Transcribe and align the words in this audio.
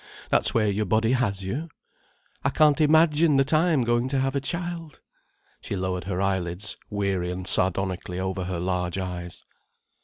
That's 0.31 0.51
where 0.51 0.67
your 0.67 0.87
body 0.87 1.11
has 1.11 1.43
you. 1.43 1.69
I 2.43 2.49
can't 2.49 2.81
imagine 2.81 3.37
that 3.37 3.53
I'm 3.53 3.83
going 3.83 4.07
to 4.07 4.19
have 4.19 4.35
a 4.35 4.41
child—" 4.41 4.99
She 5.61 5.75
lowered 5.75 6.05
her 6.05 6.19
eyelids 6.19 6.75
wearily 6.89 7.29
and 7.31 7.45
sardonically 7.45 8.19
over 8.19 8.45
her 8.45 8.59
large 8.59 8.97
eyes. 8.97 9.45